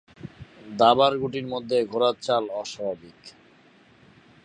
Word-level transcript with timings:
দাবার 0.77 1.13
গুটির 1.21 1.45
মধ্যে 1.47 1.77
ঘোড়ার 1.91 2.15
চাল 2.21 2.43
অস্বাভাবিক। 2.61 3.19